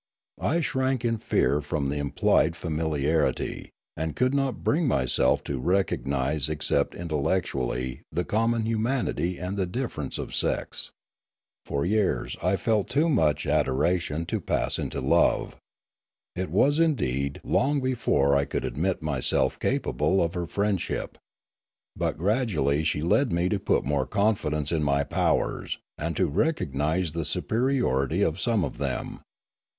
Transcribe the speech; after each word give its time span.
I 0.41 0.61
shrank 0.61 1.05
in 1.05 1.19
fear 1.19 1.61
from 1.61 1.89
the 1.89 1.97
implied 1.97 2.55
familiarity, 2.55 3.69
and 3.95 4.15
could 4.15 4.33
not 4.33 4.63
bring 4.63 4.87
myself 4.87 5.43
to 5.43 5.59
recognise 5.59 6.49
except 6.49 6.95
intellectually 6.95 8.01
the 8.11 8.25
common 8.25 8.63
humanity 8.65 9.37
and 9.37 9.57
the 9.57 9.67
difference 9.67 10.17
of 10.17 10.33
sex. 10.33 10.89
For 11.67 11.85
years 11.85 12.35
I 12.41 12.55
felt 12.55 12.89
Journey 12.89 13.09
to 13.09 13.09
the 13.13 13.15
Valley 13.15 13.15
of 13.15 13.15
Memories 13.15 13.35
59 13.35 13.35
too 13.35 13.49
much 13.53 13.59
adoration 13.59 14.25
to 14.25 14.41
pass 14.41 14.79
into 14.79 15.01
love. 15.01 15.57
It 16.35 16.49
was 16.49 16.79
indeed 16.79 17.39
long 17.43 17.79
before 17.79 18.35
I 18.35 18.45
could 18.45 18.65
admit 18.65 19.03
myself 19.03 19.59
capable 19.59 20.19
of 20.23 20.33
her 20.33 20.47
friend 20.47 20.81
ship. 20.81 21.19
But 21.95 22.17
gradually 22.17 22.83
she 22.83 23.03
led 23.03 23.31
me 23.31 23.49
to 23.49 23.59
put 23.59 23.85
more 23.85 24.07
confidence 24.07 24.71
in 24.71 24.81
my 24.81 25.03
powers, 25.03 25.77
and 25.99 26.15
to 26.17 26.25
recognise 26.25 27.11
the 27.11 27.23
superiority 27.23 28.23
of 28.23 28.39
some 28.39 28.65
of 28.65 28.79
them. 28.79 29.19